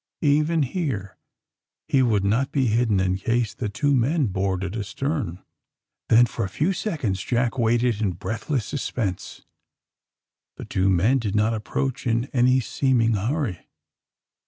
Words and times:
Even 0.23 0.61
bere 0.73 1.15
be 1.87 2.01
would 2.01 2.23
not 2.23 2.51
be 2.51 2.67
bidden 2.69 2.99
in 2.99 3.17
case 3.17 3.53
tbe 3.53 3.71
two 3.71 3.93
men 3.93 4.25
boarded 4.25 4.75
astern. 4.75 5.43
Tben, 6.09 6.27
for 6.27 6.43
a 6.43 6.49
few 6.49 6.73
seconds, 6.73 7.21
Jack 7.21 7.55
waited 7.59 8.01
in 8.01 8.13
breatbless 8.15 8.65
suspense. 8.65 9.43
Tbe 10.57 10.69
two 10.69 10.89
men 10.89 11.19
did 11.19 11.35
not 11.35 11.53
approacb 11.53 12.07
in 12.07 12.25
any 12.33 12.59
seeming 12.59 13.13
hurry. 13.13 13.69